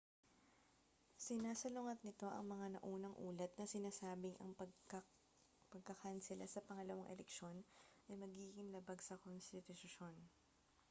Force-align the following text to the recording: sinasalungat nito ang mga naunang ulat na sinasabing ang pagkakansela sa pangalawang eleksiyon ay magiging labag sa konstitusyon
sinasalungat 1.25 1.97
nito 2.01 2.25
ang 2.31 2.45
mga 2.53 2.67
naunang 2.75 3.13
ulat 3.27 3.51
na 3.55 3.65
sinasabing 3.73 4.33
ang 4.41 4.51
pagkakansela 5.71 6.45
sa 6.49 6.65
pangalawang 6.67 7.11
eleksiyon 7.15 7.57
ay 8.09 8.15
magiging 8.23 8.67
labag 8.73 8.97
sa 9.03 9.21
konstitusyon 9.25 10.15